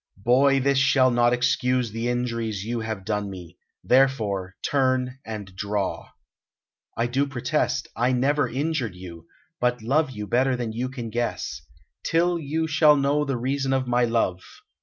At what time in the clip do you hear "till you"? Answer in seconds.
12.03-12.65